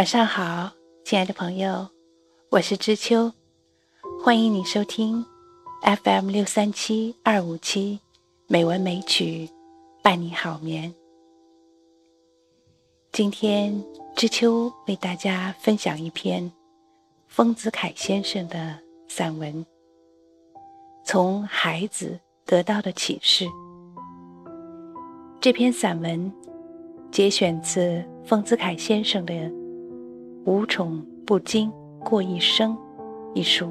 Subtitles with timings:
[0.00, 0.72] 晚上好，
[1.04, 1.86] 亲爱的朋友，
[2.48, 3.30] 我是知秋，
[4.24, 5.22] 欢迎你收听
[5.82, 8.00] FM 六三七二五七
[8.46, 9.46] 美文美曲，
[10.02, 10.90] 伴你好眠。
[13.12, 13.78] 今天
[14.16, 16.50] 知秋为大家分享一篇
[17.28, 19.52] 丰子恺先生的散文
[21.04, 23.44] 《从孩子得到的启示》。
[25.42, 26.32] 这篇散文
[27.12, 29.59] 节选自丰子恺先生的。
[30.44, 31.70] 无宠不惊
[32.02, 32.76] 过一生，
[33.34, 33.68] 一书。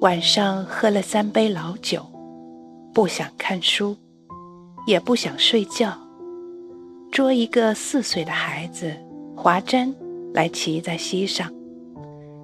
[0.00, 2.06] 晚上喝了三杯老酒，
[2.94, 3.96] 不想看书，
[4.86, 5.98] 也不想睡觉，
[7.10, 9.05] 捉一个四岁的孩子。
[9.46, 9.94] 华瞻
[10.34, 11.48] 来骑在膝上，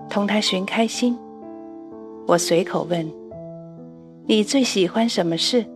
[0.08, 1.19] 同他寻开心。
[2.28, 3.05] 我随口问
[4.25, 5.67] ：“你最喜欢什么事？”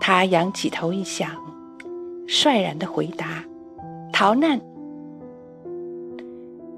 [0.00, 1.28] 他仰起头一想，
[2.24, 3.44] 率然的回答
[4.14, 4.60] ：“逃难。”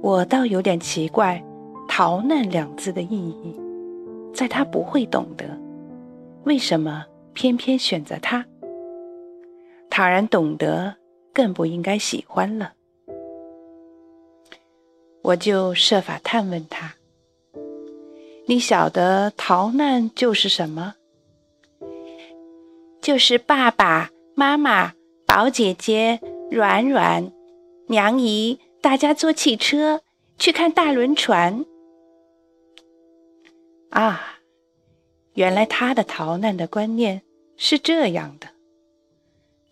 [0.00, 1.44] 我倒有点奇怪
[1.86, 3.54] ，“逃难”两字的意义，
[4.32, 5.44] 在他不会懂得，
[6.44, 8.42] 为什么偏偏选择他？
[9.90, 10.96] 倘然懂得，
[11.34, 12.72] 更不应该喜欢了。
[15.26, 16.94] 我就设法探问他
[18.46, 20.94] ：“你晓得逃难就是什么？
[23.02, 24.94] 就是爸爸妈妈、
[25.26, 27.32] 宝姐姐、软软、
[27.88, 30.00] 娘姨，大家坐汽车
[30.38, 31.64] 去看大轮船。
[33.90, 34.38] 啊，
[35.34, 37.22] 原来他的逃难的观念
[37.56, 38.46] 是这样的。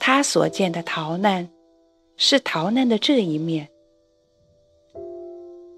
[0.00, 1.48] 他所见的逃难，
[2.16, 3.68] 是逃难的这一面。”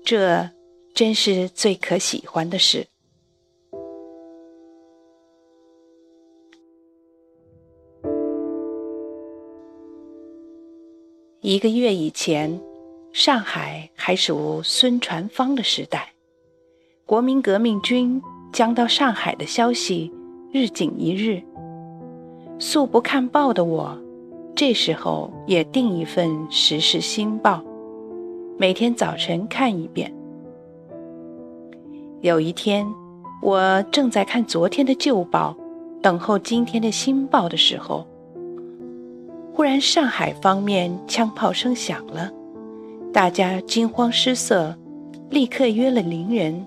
[0.06, 0.48] 这
[0.94, 2.86] 真是最可喜欢的事。
[11.40, 12.60] 一个月以前，
[13.12, 16.12] 上海还属孙传芳的时代，
[17.04, 18.22] 国民革命军
[18.52, 20.12] 将到上海的消息
[20.52, 21.42] 日紧一日。
[22.60, 24.00] 素不看报的我，
[24.54, 27.58] 这时候也订一份《时事新报》。
[28.58, 30.10] 每天早晨看一遍。
[32.22, 32.86] 有一天，
[33.42, 35.54] 我正在看昨天的旧报，
[36.00, 38.06] 等候今天的新报的时候，
[39.52, 42.32] 忽然上海方面枪炮声响了，
[43.12, 44.74] 大家惊慌失色，
[45.28, 46.66] 立刻约了邻人，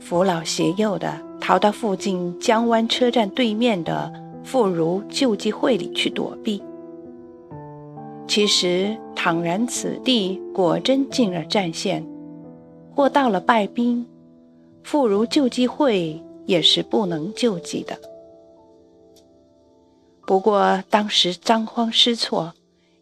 [0.00, 1.08] 扶老携幼的
[1.40, 4.12] 逃到附近江湾车站对面的
[4.42, 6.60] 妇孺救济会里去躲避。
[8.26, 12.06] 其实，倘然此地果真进了战线，
[12.94, 14.06] 或到了败兵，
[14.84, 17.98] 妇孺救济会也是不能救济的。
[20.24, 22.54] 不过当时张慌失措，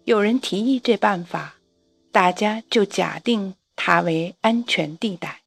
[0.05, 1.57] 有人提议这办法，
[2.11, 5.43] 大家就假定它为安全地带，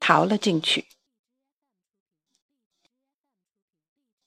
[0.00, 0.84] 逃了进去。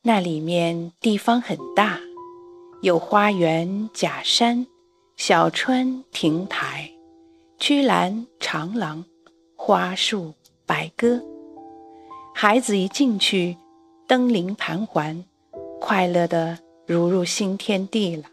[0.01, 1.99] 那里面地方很大，
[2.81, 4.65] 有花园、假山。
[5.15, 6.91] 小川亭台，
[7.57, 9.05] 曲栏长廊，
[9.55, 10.33] 花树
[10.65, 11.21] 白鸽，
[12.33, 13.55] 孩子一进去，
[14.07, 15.23] 登临盘桓，
[15.79, 18.25] 快乐的如入新天地了。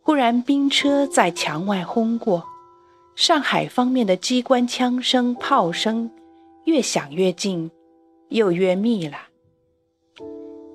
[0.00, 2.44] 忽然兵车在墙外轰过，
[3.14, 6.10] 上海方面的机关枪声、炮声
[6.64, 7.70] 越响越近，
[8.30, 9.18] 又越密了。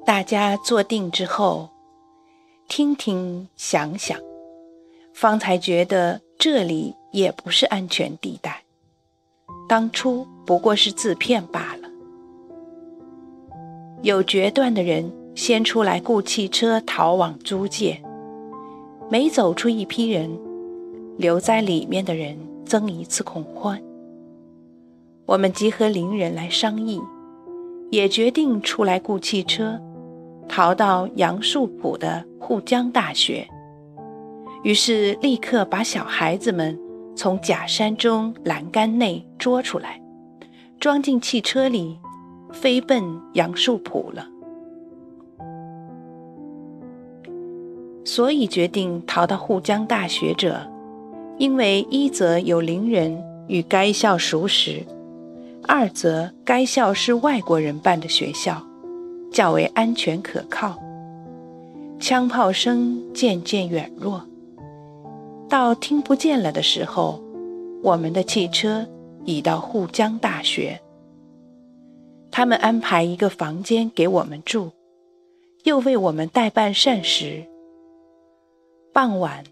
[0.05, 1.67] 大家坐定之后，
[2.69, 4.17] 听听想想。
[5.15, 8.61] 方才觉得这里也不是安全地带，
[9.65, 11.87] 当初不过是自骗罢了。
[14.01, 18.03] 有决断的人先出来雇汽车逃往租界，
[19.09, 20.29] 每走出一批人，
[21.17, 23.79] 留在里面的人增一次恐慌。
[25.25, 27.01] 我们集合邻人来商议，
[27.89, 29.79] 也决定出来雇汽车，
[30.49, 33.47] 逃到杨树浦的沪江大学。
[34.65, 36.75] 于是，立刻把小孩子们
[37.15, 40.01] 从假山中栏杆内捉出来，
[40.79, 41.99] 装进汽车里，
[42.51, 43.03] 飞奔
[43.33, 44.27] 杨树浦了。
[48.03, 50.67] 所以决定逃到沪江大学者，
[51.37, 54.83] 因为一则有邻人与该校熟识，
[55.67, 58.65] 二则该校是外国人办的学校，
[59.31, 60.75] 较为安全可靠。
[61.99, 64.25] 枪炮声渐渐远弱。
[65.47, 67.21] 到听不见了的时候，
[67.83, 68.87] 我们的汽车
[69.25, 70.79] 已到沪江大学。
[72.31, 74.71] 他们安排一个房间给我们住，
[75.63, 77.45] 又为我们代办膳食。
[78.91, 79.43] 傍晚，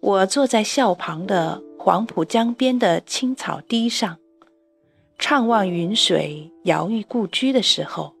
[0.00, 4.16] 我坐在校旁的黄浦江边的青草堤上，
[5.18, 8.12] 怅望云水摇曳故居的时候，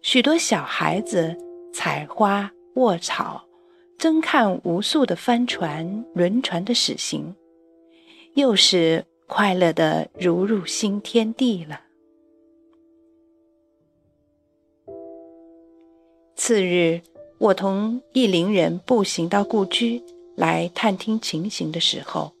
[0.00, 1.36] 许多小孩子
[1.74, 3.42] 采花卧草，
[3.98, 7.34] 增看无数的帆船、轮船的驶行，
[8.34, 11.80] 又是快乐的如入新天地了。
[16.36, 17.00] 次日，
[17.38, 20.00] 我同一邻人步行到故居
[20.36, 22.32] 来探听情形的时候，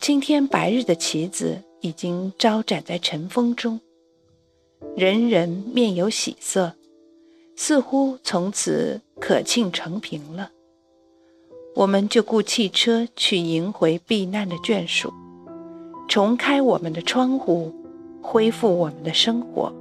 [0.00, 3.78] 青天白日的旗子已经招展在晨风中，
[4.96, 6.74] 人人面有喜色，
[7.54, 10.50] 似乎从此可庆成平了。
[11.74, 15.12] 我们就雇汽车去迎回避难的眷属，
[16.08, 17.74] 重开我们的窗户，
[18.22, 19.72] 恢复我们的生活。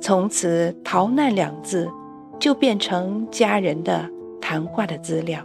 [0.00, 1.90] 从此，“逃难”两字
[2.38, 4.10] 就变成家人的
[4.40, 5.42] 谈话的资料。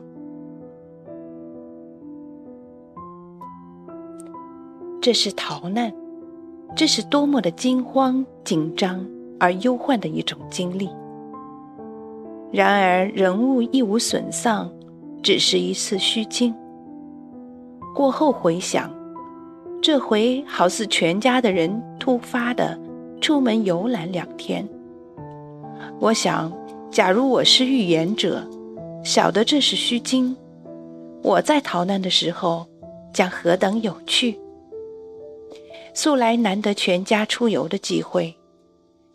[5.02, 5.94] 这是逃难，
[6.76, 9.06] 这是多么的惊慌、紧张
[9.40, 10.90] 而忧患的一种经历。
[12.56, 14.72] 然而，人物亦无损丧，
[15.22, 16.56] 只是一次虚惊。
[17.94, 18.90] 过后回想，
[19.82, 22.80] 这回好似全家的人突发的。
[23.20, 24.66] 出门游览两天，
[26.00, 26.50] 我想，
[26.90, 28.42] 假如我是预言者，
[29.04, 30.34] 晓得这是虚惊，
[31.24, 32.66] 我在逃难的时候
[33.14, 34.40] 将何等有趣！
[35.94, 38.34] 素来难得全家出游的机会，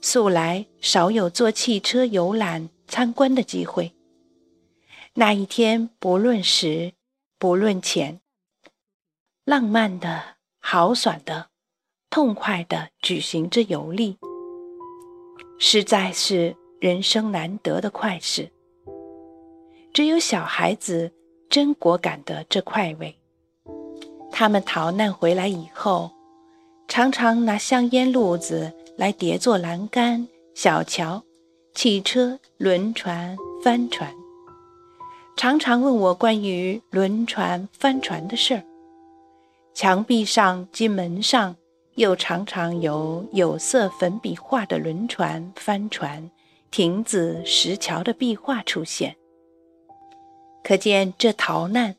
[0.00, 3.92] 素来少有坐汽车游览参观的机会。
[5.14, 6.92] 那一天，不论时，
[7.38, 8.20] 不论钱，
[9.44, 10.22] 浪漫的、
[10.58, 11.48] 豪爽的。
[12.08, 14.18] 痛快的举行着游历，
[15.60, 18.50] 实在是人生难得的快事。
[19.94, 21.12] 只有小孩子
[21.48, 23.16] 真果敢得这快慰。
[24.32, 26.10] 他们逃难回来以后，
[26.88, 31.22] 常常拿香烟路子来叠做栏杆、小桥、
[31.72, 34.14] 汽车、轮船、帆船，
[35.38, 38.62] 常常问我关于轮船、帆船的事儿。
[39.72, 41.56] 墙壁上及门上。
[41.96, 46.30] 又常常有有色粉笔画的轮船、帆船、
[46.70, 49.14] 亭子、石桥的壁画出现，
[50.62, 51.94] 可见这逃难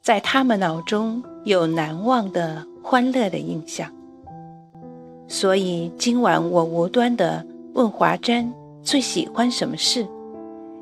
[0.00, 3.92] 在他们脑中有难忘的欢乐的印象。
[5.26, 8.46] 所以今晚我无端地问华瞻
[8.82, 10.06] 最喜欢什么事，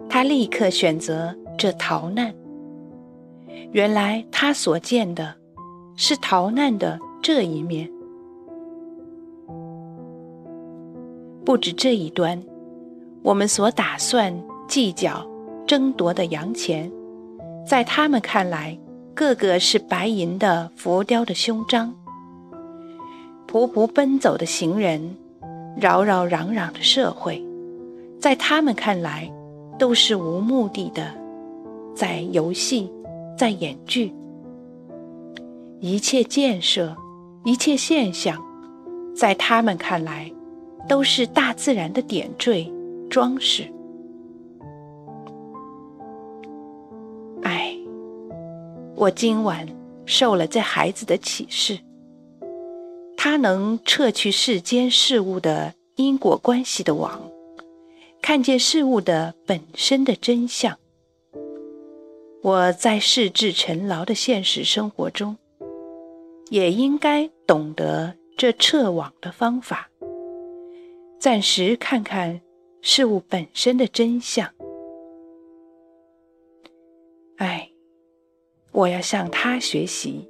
[0.09, 2.33] 他立刻选择这逃难。
[3.71, 5.35] 原来他所见的
[5.97, 7.89] 是逃难的这一面。
[11.45, 12.43] 不止这一端，
[13.23, 14.33] 我们所打算
[14.69, 15.27] 计较、
[15.67, 16.91] 争夺的洋钱，
[17.67, 18.79] 在他们看来，
[19.15, 21.93] 个个是白银的浮雕的胸章；
[23.53, 25.15] 仆仆奔走的行人，
[25.77, 27.45] 扰扰攘攘的社会，
[28.19, 29.31] 在他们看来，
[29.79, 31.13] 都是无目的的，
[31.95, 32.91] 在游戏，
[33.37, 34.11] 在演剧。
[35.81, 36.97] 一切建设，
[37.45, 38.43] 一切现象，
[39.15, 40.33] 在他们看来。
[40.89, 42.69] 都是大自然的点缀
[43.09, 43.63] 装饰。
[47.45, 47.73] 唉，
[48.97, 49.65] 我今晚
[50.05, 51.79] 受了这孩子的启示，
[53.25, 57.31] 他能撤去世间事物的因果关系的网，
[58.21, 60.77] 看见事物的本身的真相。
[62.43, 65.37] 我在世至尘劳的现实生活中，
[66.51, 69.89] 也应该懂得这撤网的方法。
[71.21, 72.41] 暂时看看
[72.81, 74.53] 事物本身的真相。
[77.37, 77.71] 哎，
[78.73, 80.29] 我要向他学习。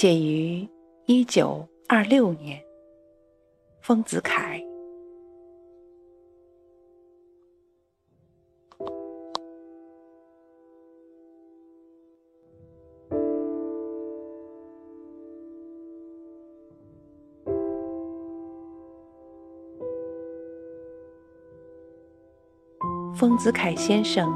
[0.00, 0.66] 写于
[1.04, 2.58] 一九二六年，
[3.82, 4.58] 丰子恺。
[23.14, 24.32] 丰子恺先生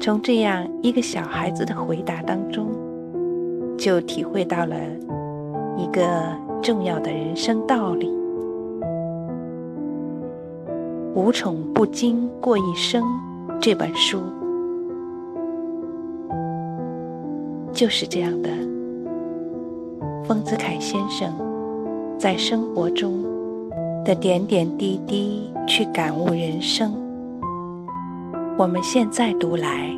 [0.00, 2.69] 从这样一个小孩子的回答当中，
[3.80, 4.76] 就体会到了
[5.74, 6.02] 一个
[6.60, 8.12] 重要的人生道理：
[11.14, 13.02] 无宠不惊过一生，
[13.58, 14.20] 这本书
[17.72, 18.50] 就是这样的。
[20.24, 21.32] 丰子恺先生
[22.18, 23.24] 在生活中
[24.04, 26.92] 的点点滴滴去感悟人生，
[28.58, 29.90] 我们现在读来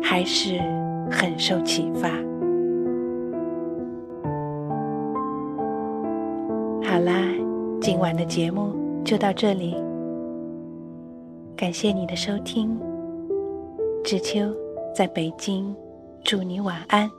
[0.00, 0.60] 还是
[1.10, 2.08] 很受启发。
[6.96, 7.12] 好啦，
[7.78, 8.72] 今晚的节目
[9.04, 9.76] 就到这里，
[11.54, 12.74] 感谢你的收听。
[14.02, 14.40] 知秋
[14.94, 15.76] 在北京，
[16.24, 17.10] 祝你晚安，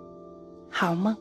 [0.67, 1.15] 好梦。